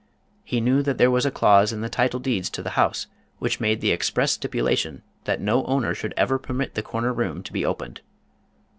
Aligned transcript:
He 0.43 0.61
knew 0.61 0.81
that 0.81 0.97
there 0.97 1.11
was 1.11 1.27
a 1.27 1.29
clause 1.29 1.71
in 1.71 1.81
the 1.81 1.87
title 1.87 2.19
deeds 2.19 2.49
to 2.49 2.63
the 2.63 2.71
house 2.71 3.05
which 3.37 3.59
made 3.59 3.81
the 3.81 3.91
express 3.91 4.31
stipulation 4.31 5.03
that 5.25 5.39
no 5.39 5.63
owner 5.65 5.93
should 5.93 6.15
ever 6.17 6.39
permit 6.39 6.73
the 6.73 6.81
corner 6.81 7.13
room 7.13 7.43
to 7.43 7.53
be 7.53 7.63
opened. 7.63 8.01